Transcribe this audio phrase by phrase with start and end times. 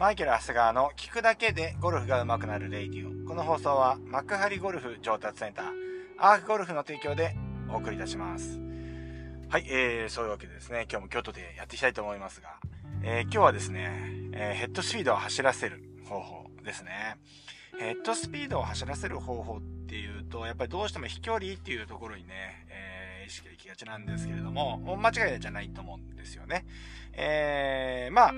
[0.00, 3.28] マイケル・ハスガーの聞くだけでゴルフが上手くなるレイディオ。
[3.28, 5.66] この放送は幕張ゴルフ上達センター、
[6.16, 7.36] アークゴルフの提供で
[7.68, 8.58] お送りいたします。
[9.50, 12.48] はい、えー、そういうわけでですね、今日も京都でやっていきたいと思いますが、
[13.02, 13.90] えー、今日はですね、
[14.32, 17.18] えー、ヘッドスピードを走らせる方法ですね。
[17.78, 26.64] ヘッドスピードを走らせる方法っていうと、やっぱりどうしても飛距離っていうところにね、えー、意識が行きがちなんですけれども、間違いじゃないと思うんですよね。
[27.12, 28.32] えー、まあ、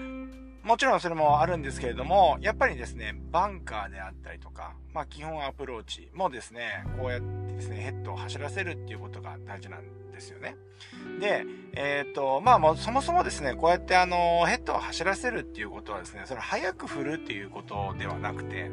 [0.64, 10.56] もちろんそれもあるんですけれども、やっぱりですね、バンカーであったりとか、まあ基本アプローチもですね、こうやってですね、ヘッドを走らせるっていうことが大事なんですよね。
[11.20, 11.44] で、
[11.74, 18.70] えっ、ー、と、まあもうそもそもですね、こうやってあの、ヘッドを走らせるっていうことはですね、それ早く振るっていうことではなくて、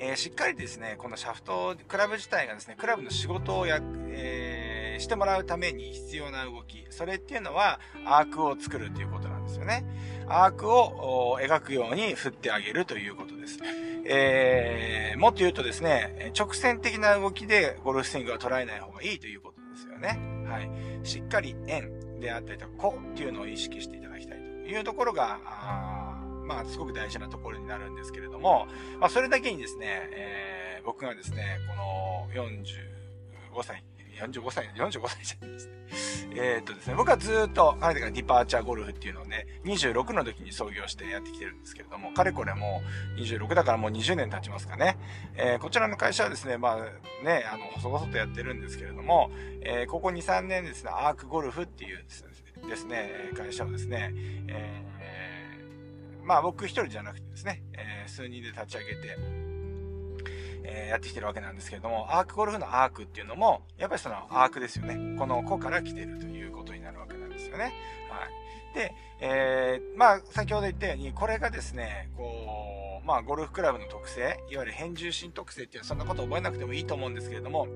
[0.00, 9.84] えー、しっかりですね、このシャフト、クラブ自体がですね、クラブの仕事をや、えー、してもらうために必要な動き、それっていうのは、アークを作るということなんですよね。
[10.30, 13.58] アークを描くように振ってあげるということです。
[14.04, 20.18] えー、もっと言うとですね、直線的な動きでゴルフスイングは捉えない方がいいということですよね。
[20.46, 20.70] はい。
[21.02, 28.66] しっかり円であったりとか、こっていうのを意識していただきたいというところが、あまあ、すごく大事なところになるんですけれども、
[28.98, 33.84] まあ、それだけにですね、えー、僕がですね、この45歳
[34.18, 35.72] 45歳、45歳じゃないですね。
[36.34, 42.82] えー、っとですね、僕はずっと、あれがディパーチャーゴルフっていうのをね、26の時に創業してやってきてるんですけれども、かれこれも
[43.16, 44.98] う26だからもう20年経ちますかね。
[45.34, 49.30] えー、こちらの会社はですね、まあね、あの、細々とやってるんですけれども、
[49.62, 52.04] えー、ここ2、3年ですね、アークゴルフっていう
[52.68, 54.12] ですね、会社をですね、
[54.48, 59.47] えー、まあ僕一人じゃなくてですね、え、数人で立ち上げて、
[60.64, 65.18] え、やってきてるわけなんですけれども、アークゴルフのアークっていうのも、やっぱりそのアークですよね。
[65.18, 67.72] この子から来てるということになるわけなんですよね。
[68.10, 68.74] はい。
[68.74, 77.66] で、えー、まあ、先ほど言ったように、これがですね、こう、まあ、ゴルフクラブの特性、いわゆる変重心特性っていうのはそんなこと覚えなくてもいいと思うんですけれども、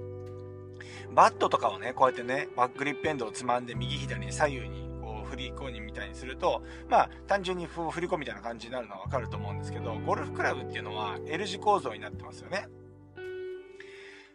[1.15, 4.91] バットとかをね、こうやってね、バックグリップエンドをつまんで右左に左右に
[5.32, 12.66] 振り込みみたいにすると、まあ単純に振り込みたいな感じになるのはわかると思うんですけど、ゴルフクラブっていうのは L 字構造になってますよね。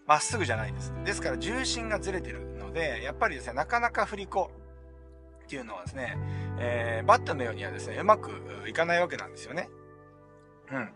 [0.07, 0.91] まっすぐじゃないです。
[1.05, 4.49] ですから重心がずれてるので、やっぱりですね、なかなか振り子
[5.43, 6.17] っていうのはですね、
[6.59, 8.31] えー、バットのようにはですね、うまく
[8.67, 9.69] いかないわけなんですよね。
[10.71, 10.89] うん。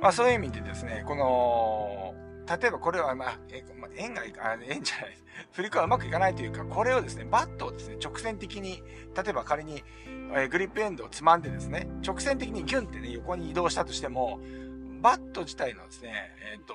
[0.00, 2.14] まあそういう意味でですね、この、
[2.46, 5.24] 例えばこれは、まあ、え、まあ、円が、あ、円じゃないです。
[5.52, 8.82] 振り子はうまくいかないというか、これをですね、バットをですね、直線的に、
[9.16, 9.82] 例えば仮に、
[10.36, 14.40] えグリップエンドをつまんでですね、直線的にギュンってね、横に移動したとしても、
[15.00, 16.12] バット自体のですね、
[16.52, 16.74] えっ、ー、と、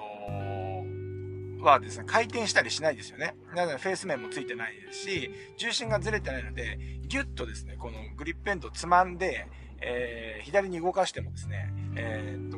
[1.63, 3.35] はですね、回転したりしないですよね。
[3.55, 9.47] なので、フェース面もついてないですし、重心がずれてないので、ギュッとですね、このグリップエンドをつまんで、
[9.81, 12.57] えー、左に動かしてもですね、えー、っと、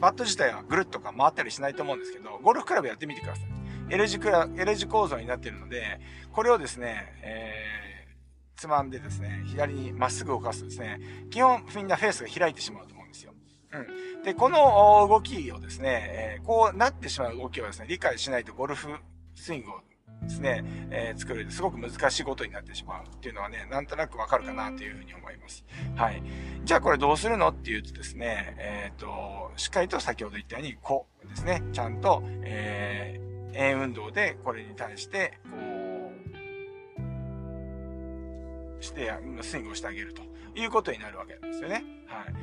[0.00, 3.46] バット自体はぐるっとか回ったりしないと思うんですけど、ゴルフクラブやってみてください。
[3.90, 6.00] L 字クラ、L 字構造になっているので、
[6.32, 11.00] これをですね、えー、つまんでですね、左にまっすぐ動かすとですね、
[11.30, 13.34] 基本みんなフェースが開いてしまうと思うんですよ。
[13.72, 14.22] うん。
[14.22, 18.88] で、この動きをですね、えー、こうなってしまう動きをですね、理解しないとゴルフ
[19.34, 19.80] スイングを
[20.24, 25.64] ですね、えー、作るすごく難しいことになってしまうっていうのはね、なんとなくわかるかなというふうに思います。
[25.96, 26.22] はい。
[26.64, 35.56] じゃあこれどうするのっていうとですね、えっ、ー、と、しっかりと先ほど言ったように、こうですね、ちゃんと、えー、円運動でこれに対して、こ
[38.80, 40.22] う、して、スイングをしてあげると
[40.54, 41.84] いうことになるわけなんですよね。
[42.06, 42.34] はい。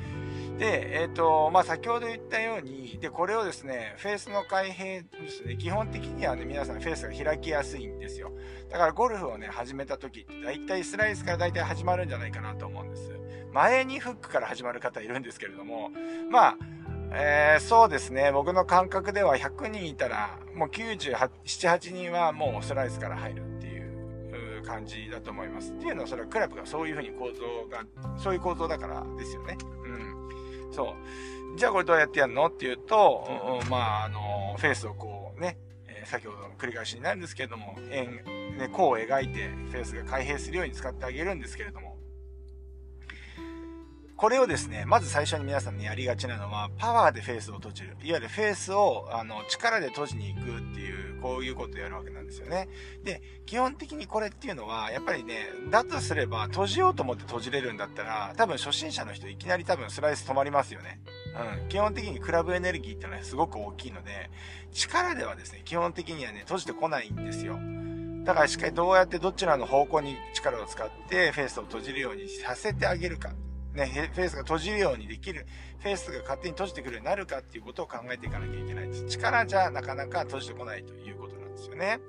[0.58, 8.32] で、えっ、ー、と、まあ、先ほど言ったように、で、これをですね、フェースの開閉ですね、基本的にはね、皆さんフェースが開きやすいんですよ。
[8.70, 13.12] だからゴルフをね、始めた時って、だいたいスライスからだいたい始まるんじゃないかなと思うんです。
[13.52, 15.90] 前にフックから始まる方いるんですけれども、
[16.30, 16.56] まあ、
[17.14, 25.72] えー、そうですね、僕の感覚では100人いたら、もう97、8人はもうスライスから入るっていう感じだと思います。
[25.72, 27.84] っていうのは、それはクラブがそういうふうに構造が、
[28.16, 29.58] そういう構造だからですよね。
[29.84, 30.28] うん。
[30.72, 30.94] そ
[31.54, 31.58] う。
[31.58, 32.46] じゃあこれどうやってやるの？
[32.46, 38.24] っていうと、うん、まあ、あの、フェースをこうね、えー、先ほどの繰り返しになるんですけれども、円、
[38.56, 41.91] ね、弧を描いてフェースが開閉するように使ってあげるんですけれども、
[44.22, 47.96] これをですね、まず最初に皆さんにやりがちなのは、パワーでフェースを閉じる。
[48.04, 52.68] いわゆるフェースを、あの、力で閉じに行くっていう、こういうことをやるわけなんですよね。
[53.02, 61.00] で、基本的にこれっていうのは、やっぱりね、だとすれば、閉じようと思って閉じれるんだったら、多分初心者の人いきなり多分スライス止まりますよね。
[61.60, 61.68] うん。
[61.68, 64.30] 基本的にクラブエネルギーってのはすごく大きいので、
[64.70, 67.58] 力ではですね、基本的にはね、閉じてこないんですよ。
[68.22, 73.32] だからしっかりどうやってどちらの方向に力を使ってフェースを閉じるようにさせてあげるか。
[73.74, 75.46] ね、フェースが閉じるようにできる、
[75.80, 79.06] フェースが勝手に閉じてくるようになるかっていうことを考えていかなきゃいけないです。
[79.06, 82.00] 力じゃなかなか閉じてこないということなんですよね。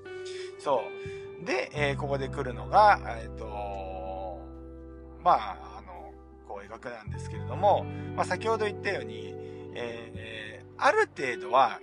[0.60, 0.83] そ
[1.42, 1.45] う。
[1.45, 4.39] で、えー、ここで来るのが、えっ、ー、と、
[5.24, 6.13] まあ、あの、
[6.48, 9.33] こう描くなんですけれども、まあ、先ほど言ったように、
[9.75, 11.80] えー、ある程度は、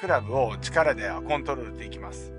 [0.00, 2.32] クラブを力ではコントロールできます。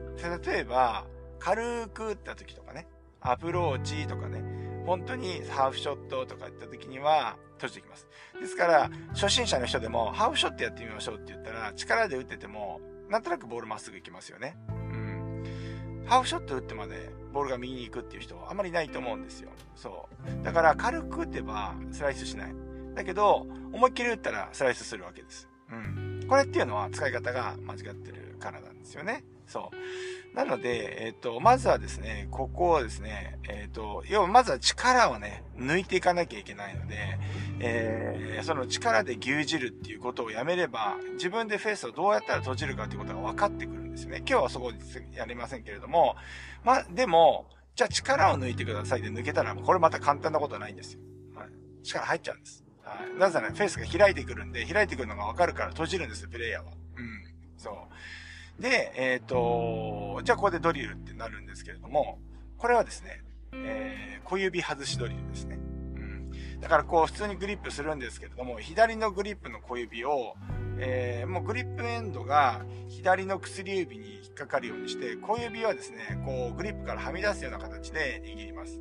[0.46, 1.06] 例えば、
[1.40, 2.88] 軽く打った時とかね、
[3.22, 4.44] アプローチとかね、
[4.86, 8.08] 本当にハーフショットとか言った時には閉じてきます。
[8.40, 12.80] ですから、初心者の人でもハーフショットやってみましょうって言ったら、力で打ってても、
[13.10, 14.58] なんとなくボールまっすぐ行きますよね。
[14.68, 15.44] うん。
[16.06, 19.50] ハーフショット打ってまでボールが右に行くっていう人はあまりいないと思うんですよ。
[19.76, 20.08] そ
[20.42, 20.44] う。
[20.44, 22.56] だから軽く打てばスライスしない。
[22.96, 25.50] だけど、思いっきり打ったらスライスするわけです。
[25.72, 26.26] うん。
[26.28, 29.24] これっていうのは使い方が間違ってるからなんですよね。
[29.48, 30.36] そう。
[30.36, 37.18] なので、えっ、ー、と、まずはですね、ここをですね、えっ、ー、と、要はまずは力をね、抜いていかなきゃいけないので、
[37.60, 44.18] えー、その力で牛耳るっていうことをやめれば、自分でフェースをどうやったら閉じるかっていうことが分かってくるんですよね。
[44.18, 44.74] 今日はそこ
[45.14, 46.18] やりませんけれども、
[46.64, 51.00] まあ、でも、じゃあ力を抜いてくださいで抜けたら、これまた簡単なことはないんですよ。
[51.36, 51.50] はい、
[51.84, 52.66] 力入っちゃうんです。
[52.84, 56.72] はい、なぜならフェースが開いてくるんで、開いてくるのが分かるから閉じるんですよ、プレイヤーは。
[56.72, 57.24] うん。
[57.58, 57.74] そう。
[58.60, 62.20] で、えっ、ー、と、じゃあここでドリルってなるんですけれども、
[62.58, 63.22] これはですね、
[63.54, 65.58] えー、小指外しドリルですね。
[65.58, 66.60] うん。
[66.62, 70.36] だからこう普通にグリップするんですけれども、左のグリップの小指を、
[70.80, 78.80] えー、もうグリップエンドが左の薬指に引っかかるようにして、小指はですね、こうグリップからはみ出すような形で握ります。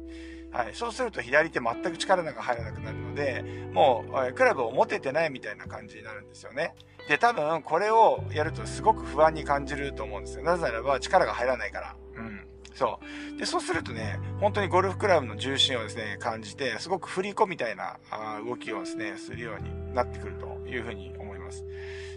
[0.54, 0.74] はい。
[0.74, 6.74] そうすると左手全く力が入らなくなるので、もう、クラブを持ててないみたいな感じになるんですよね。
[7.08, 10.44] で、多分これをやるとすごく不安に感じると思うんですよ。
[10.44, 11.96] なぜならば力が入らないから。
[12.16, 12.46] うん。
[12.72, 13.00] そ
[13.34, 13.36] う。
[13.36, 17.98] で、そうするとね、本当にゴルフクラブの重心をですね、感じて、すごく振り子みたいな
[18.46, 21.64] 動きをですね、するようになってくるというふうに思います。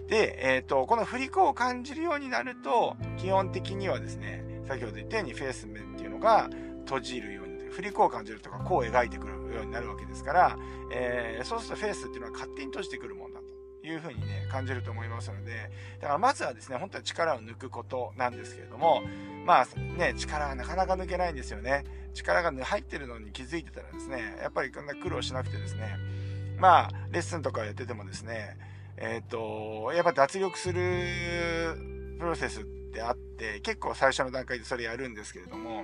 [0.07, 6.49] で、えっ、ー、と、この振り子を感じるようになると、基本的にはですね、先ほど言ったようにフェース面っていうのが
[6.85, 7.46] 閉じるように
[7.77, 10.57] 振り子を感じるとか、こう描いてくるようになるわけですから、
[10.91, 15.69] えー、そうするとフェースっていうのは勝手に閉じてくるもんだというふうにね、感じると思いますので、
[16.01, 19.03] だからまずはですね、本当は力を抜くことなんですけれども、
[19.45, 21.83] まあね、力はなかなか抜けないんですよね。
[22.15, 25.97] 力が入ってるのに気づいてたらですね、やっぱりこんな苦労しなくてですね、
[26.57, 28.57] まあ、レッスンとかやっててもですね、
[28.97, 31.77] えっ、ー、と、やっぱ脱力する
[32.17, 35.83] プロセスってあって、結構最初の段階でそれやるんですけれども、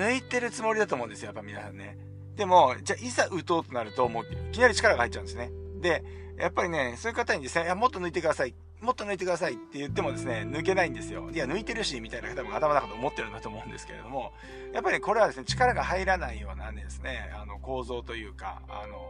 [0.00, 1.98] 抜いてるつもりだと思うんですよ、やっぱ皆さんね。
[2.36, 5.50] でも、じゃあいざ打とうとなると、もういきなり力が入っちゃうんですね。
[5.82, 6.02] で、
[6.38, 8.54] やっぱりね、そういう方にですね、いや、もっと抜いてください。
[8.80, 11.28] もっと抜いてくださいって言ってもですね、抜けないんですよ。
[11.30, 14.32] いや、抜いてるし、みたいな方も頭の中で思ってるんだと思うんですけれども、
[14.72, 19.06] やっぱりこれはですね、力が入らないようなですね、あの、構造というか、あの、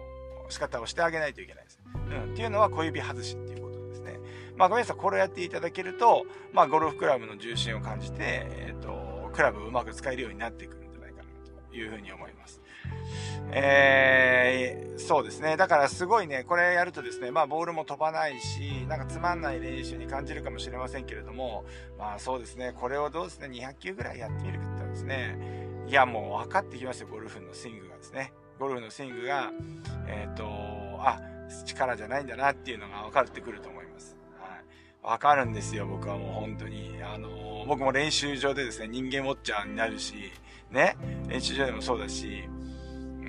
[0.49, 1.79] 仕方をしてあげないといけないです。
[1.95, 2.33] うん。
[2.33, 4.19] っていうのは小指外しっていうことですね。
[4.57, 10.80] まあ、ごめんなさい、これをやっていただけると、まあ、ゴルフクラブの重心を感じて、えっ、ー、と、クラブをうまく使えるようになっていかなと
[11.72, 12.61] いうふうに思います。
[13.52, 15.56] えー、そうですね。
[15.56, 21.64] だからすごいね、これやるとですね、まあボールも飛ばないし、なんかつまんない練習に感じるかもしれませんけれども、
[21.99, 25.39] まあそうですね、これをどうですね、200球ぐらいやってみるかって言ったらですね、
[25.89, 28.32] いやもう分かってきましたよ、ゴルフのスイングがですね。
[28.58, 29.50] ゴルフのスイングが、
[30.06, 30.44] えっ、ー、と、
[31.00, 31.19] あ、
[31.65, 34.20] 力じゃないんだなっていうのが分かってくると思います。
[35.03, 37.00] わかるんですよ、僕はもう本当に。
[37.03, 40.32] あのー、僕も練習場でですね、人間ウォッチャーになるし、
[40.72, 40.96] ね、
[41.29, 43.24] 練習場でもそうだし、う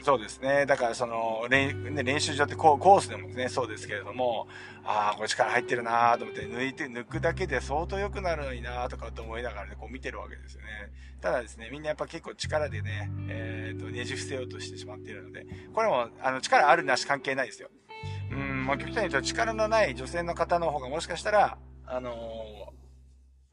[0.02, 0.64] そうですね。
[0.64, 4.48] だからその、練、ね、練習場ってコースでもね、そうですけれども、
[4.82, 10.68] ああ、これ力入ってるなーと思って、抜いて、抜くだけで相当良くなるのになーとかと思いながらね、こう見てるわけですよね。
[11.20, 15.44] ただですね、みんなやっぱ結構力でね、えっ、ー、と、ねじ伏せようとしてしまっているので、
[15.74, 17.68] これも、あの、力あるなし関係ないですよ。
[18.32, 22.10] うん、まあ、極端に言うと力のない女性の方の方がもしかしたら、あの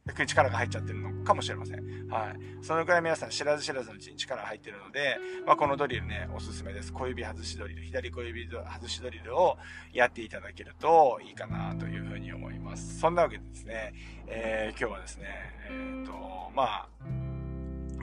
[0.07, 2.07] ー、逆に力が入っちゃってるのかもしれません。
[2.09, 2.63] はい。
[2.63, 6.91] そのくらい皆さん知らず知らずのうちに力が入ってるので、まあ、このドリルね、おすすめです。
[6.91, 9.57] 小指外しドリル、左小指外しドリルを
[9.93, 12.99] やっていただけるといいかなというふうに思います。
[12.99, 13.93] そんなわけでですね、
[14.27, 15.25] えー、今日はですね、
[15.67, 16.11] えっ、ー、と、
[16.55, 16.89] まあ、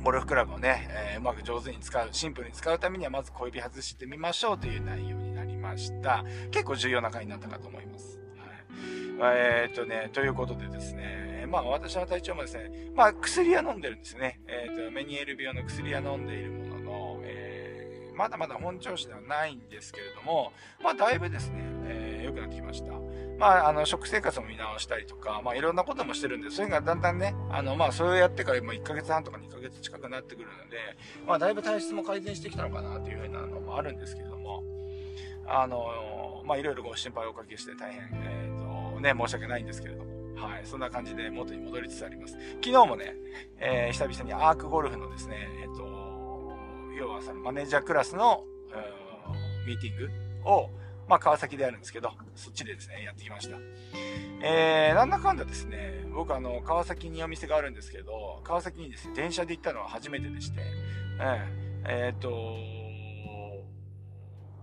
[0.03, 6.25] ゴルフクラブをね、えー、うまく上手に使う、シンプルに使うためにはまず小指外してみましょうという内容になりました。
[6.51, 8.28] 結構重要な回になったかと思います。
[9.21, 14.41] えー、っとね、ということでですね、まあ私の体調もですね、まあ薬は飲んでるんですね。
[14.47, 21.57] えー、っと、メニエール病の薬は飲んでいるものの、えー、まだまだ本調子ではないんですけれども、まあだいぶですね、
[21.87, 22.93] えー、良くなってきました。
[23.39, 30.77] まあ、あの、食生活も見直したりとか、まあ、いろんなこともしてるんで、それがだんだんね、あの、まあ、それをやってからも1ヶ月半とか2ヶ月近くなってくるので、
[31.25, 34.65] まあ、だいぶ体質も改善してきたのかなというふうなのもあるんですけれども、
[35.47, 38.38] あの、まあ、いろいろご心配をおかけして大変、え、ー、
[39.01, 42.35] ね、申し訳ないんですけれども、はい、そんな感じで元に戻りつつあります。
[42.63, 43.15] 昨日もね、
[43.59, 46.09] えー、久々にアークゴルフのですね、えっ、ー、と、
[46.99, 48.45] 要はそのマネージャークラスの、
[49.67, 50.11] ミーティング
[50.45, 50.71] を、
[51.09, 53.57] まあ、川崎であるんですけど、そっちでですね、やってきました。
[54.43, 60.61] えー、なんだかんだですね、僕あの、川崎にお店があるんですけど、川崎にですね、電車で行ったのは初めてでして、
[61.21, 62.57] え、えー、と、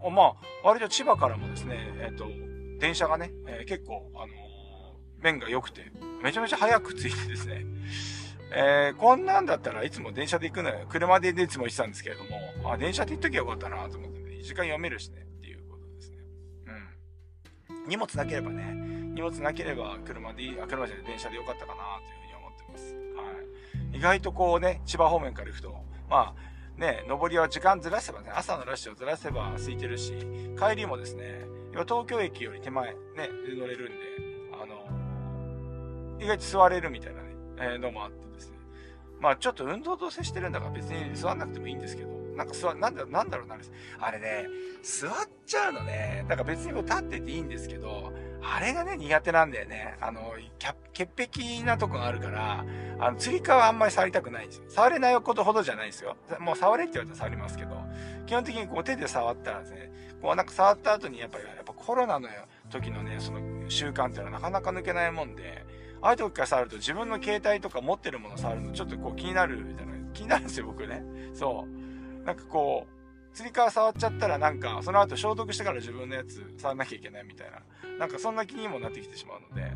[0.10, 2.26] まあ、割と千葉からもですね、え、っと、
[2.80, 4.34] 電車がね、えー、結構、あの
[5.22, 5.92] 面が良くて、
[6.24, 7.66] めちゃめちゃ早く着いてですね、
[8.52, 10.86] えー、こんなんだったらいつも電車で行くのよ。
[10.88, 15.22] 車でいつも行ってたんですけれども、あ、電車で行っときゃよかったなと思って、ね、時間読めるしね。
[15.22, 16.18] っていうことですね。
[17.70, 18.74] うん荷物なければね、
[19.14, 22.96] 荷物なければ車で、あ、車じゃない、電車でよかったかなというふうに思ってます。
[22.96, 23.98] はい。
[23.98, 25.76] 意外とこうね、千葉方面から行くと、
[26.10, 30.14] まあ、ね、上りは時間ずらせばね、朝のラッシュをずらせば空いてるし、
[30.58, 31.46] 帰りもですね、
[31.84, 32.98] 東京駅より手前、ね、
[33.58, 33.96] 乗れるんで、
[34.54, 38.58] あの、意外と座れるみたいなね、えー、のもあってですね。
[39.20, 43.58] まあちょっと運動と接してるんだから別に座んなくてもいいんですけど、なんか座、なんだ、なんだろうな、
[44.00, 44.48] あれね、
[44.84, 45.12] 座っ
[45.46, 49.98] ちゃうのね、だから別にこう立ってていいんですけど、あれがね、苦手なんだよね。
[50.00, 50.34] あの、
[50.94, 52.66] 潔癖なとこがあるから、
[53.00, 54.66] あの、釣り革あんまり触りたくないんですよ。
[54.70, 56.16] 触れないことほどじゃないんですよ。
[56.40, 57.76] もう触れって言われたら触りますけど、
[58.28, 59.92] 基本的にこう手で触ったらですね、
[60.22, 61.44] こうなんか触った後にやっぱり、
[61.86, 62.28] コロナの
[62.70, 65.66] 時のね、その習慣っていうのはなかなか抜けないもんで、
[66.02, 71.04] ああいう時から触ると自分の携帯とか持ってるもの触るのちょっとこう気になるじゃない気になるんですよ、僕ね。
[71.34, 72.26] そう。
[72.26, 77.62] なんかこう、釣り革触っちゃったらなんか、その後消毒してから自分のやつ触んなきゃいけないみたいな、
[78.00, 79.72] なんかそんな気にもなってきてしまうので、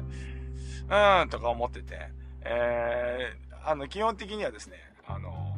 [0.87, 2.09] うーんとか思ってて、
[2.41, 5.55] えー、あの、基本的にはですね、あの、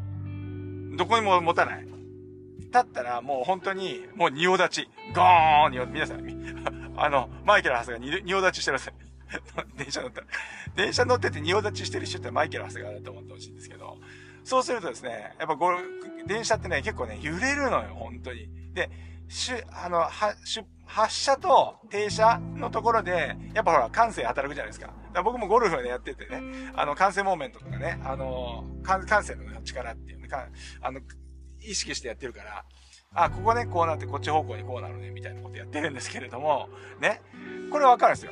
[0.98, 1.88] どこにも持たない。
[2.72, 4.90] 立ったらもう本当に、もう仁王立ち。
[5.14, 6.26] ゴーン仁王皆さん、
[7.02, 8.94] あの、マイケル・ハスが仁王立ちしてるんですよ。
[9.76, 10.28] 電車乗ったら。
[10.76, 13.98] 電車乗ってて仁王立ちしてる人ってマイケル・ハスがだと思ってほしいんですけど、
[14.44, 15.72] そうするとですね、やっぱこ
[16.28, 18.48] 電車ってね、結構ね、揺れるのよ、本当に。
[18.74, 18.90] で、
[19.28, 24.94] しゅ、あの、は、しゅ発車と停車のところで、やっぱほら、感性働くじゃないですか。
[25.14, 30.48] か僕もゴルフでやっててね、あの、感性モーメントとかね、あの、感性の力っていうね、か
[30.82, 31.00] あの、
[31.62, 32.66] 意識してやってるから、
[33.14, 36.70] あ、ここね、こうなって、こっち方向にこうなるね、みたいなことやってるんですけれども、
[37.02, 37.22] ね、
[37.70, 38.32] これわかるんですよ。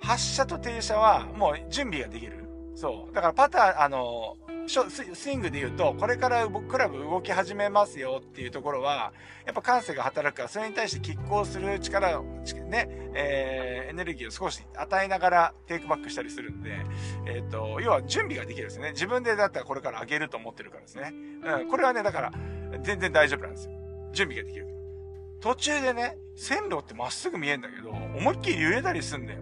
[0.00, 2.46] 発車と停車は、もう準備ができる。
[2.74, 3.14] そう。
[3.14, 4.36] だからパター、あの、
[4.68, 9.14] スイングで言うと、これからクラブ動き始めますよっていうところは、
[9.46, 12.24] やっぱ感性が働くから、それに対して拮抗する力を、
[12.68, 16.84] ね、えー、エネルギーを少し与えながらテイクバックしたりするんで、
[17.26, 18.90] えっ、ー、と、要は準備ができるんですね。
[18.90, 21.14] 自分でだったらこれから上げると思ってるからですね。
[21.60, 22.32] うん、これはね、だから、
[22.82, 23.77] 全然大丈夫なんですよ。
[24.12, 24.66] 準備ができる。
[25.40, 29.40] 途中でね、線路ってまっすぐ見えるんだけど、思いっきり揺れたりすんだよ。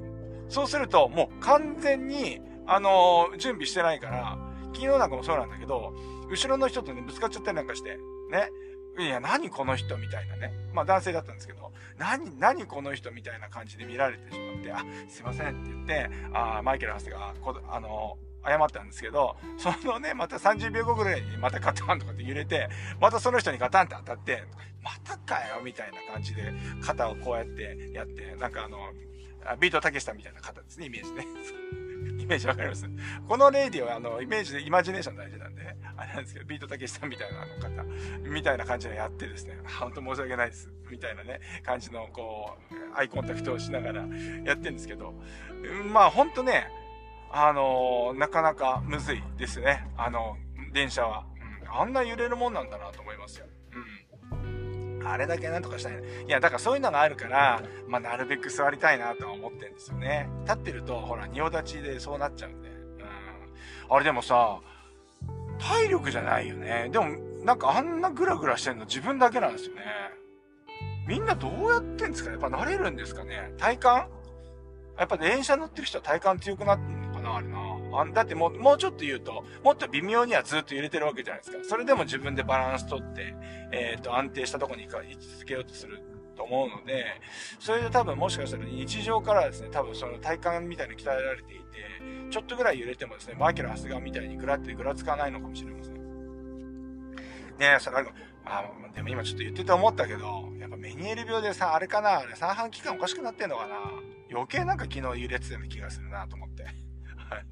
[0.48, 4.38] そうすると、もう完全に、あのー、準備してないから、
[4.74, 5.94] 昨日なんかもそうなんだけど、
[6.30, 7.98] 後ろの人とね、ぶつかっちゃったりなんかして、
[8.30, 8.50] ね。
[8.98, 10.52] いや、何この人みたいなね。
[10.72, 17.34] まあ男性だったんですけど、何、何この人みたいな感じで見られてしまって、あ、すいませんって言って、あマイケル・ハスが、
[17.68, 22.68] あの、謝ったんですけど、そのね、また30秒後ぐらいにまたガタンとかって揺れて、
[23.00, 24.44] またその人にガタンって当たって、
[24.82, 28.78] またかよみたいな感じで、肩をこうやってやって、なんかあの、
[29.60, 31.26] ビートたけしさんみたいな方ですね、イメージね。
[32.18, 32.84] イメージわかります？
[33.28, 37.82] このレイディは、あの、イメージで、イマジネーション大事なんで、あれなんですけど、ビートたけしさんみたいなあの方、
[38.28, 44.02] みたいな感じでやってですね、本当申し訳ないです、みたいなね、感じの、こう、アイコンタクトをしながら
[44.44, 45.14] やってるんですけど、
[45.92, 46.68] まあ、ほんとね、
[47.32, 50.36] あのなかなかむずいですね、あの、
[50.72, 51.26] 電車は。
[51.62, 53.46] うん、あんな揺れるもんなんだなと思いますよ。
[53.72, 54.06] うん
[55.08, 55.92] あれだけなんとかしたい。
[55.92, 60.28] ねいや、だからそういうのがあるから、まあ、なるべく座りたいなとは思ってるんですよね。
[60.46, 62.68] 立ってると、ほら、仁王立ちでそうなっちゃうんで。
[62.68, 63.94] うん。
[63.94, 64.58] あれでもさ、
[65.60, 66.88] 体力じゃないよね。
[66.90, 67.06] でも、
[67.44, 69.82] なんかあんなグラグラしてんの自分だけなんですよね。
[71.06, 73.52] みんなどうやってんですかやっぱ慣れるんですかね？
[73.58, 74.08] 体感？
[74.98, 76.82] やっぱ電車乗ってる人は体感強くなって
[77.26, 77.58] なあれな。
[78.00, 81.64] あだってもう、もうちょっと言うと、もっと微妙にはずっと揺れてるわけじゃないですか。
[81.64, 83.34] それでも自分でバランス取って、
[83.72, 86.02] えっ、ー、と、安定したとこに行き続けようとする
[86.36, 87.04] と思うので、
[87.58, 91.64] それで多分もしかしたら日常からですね、多分その体幹みたいに鍛えられていて、
[92.30, 95.94] ちょっとぐらい揺れてもですね、マイケル・ハスガンみたいにぐらってぐらつかないのかもしれません。
[97.58, 97.96] ねえ、それ
[98.44, 98.64] あ、
[98.94, 103.76] でも今ちょっと言ってて思ったけど、やっぱメニエール病でさ、あれかな、あれ三半期間おかしくなってんのかな
[104.30, 106.64] 余計なんか昨日揺れてたような気がするなと思って。
[107.30, 107.44] はい。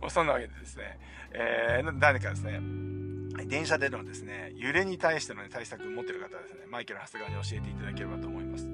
[0.00, 0.98] ま、そんなわけでですね、
[1.32, 2.60] えー、誰かですね、
[3.46, 8.64] 電車でのですね、揺れに対しての、ね、対策を持ってる方はですね、マイケル・長谷川に教えていただければと思います。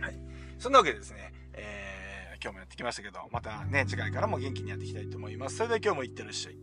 [0.00, 0.18] はい。
[0.58, 5.56] そんなわけでですね、えー、今日もやってきましたけど、またね、次回からも元気にやっていきたいと思います。
[5.56, 6.56] それでは今日もいってらっしゃい。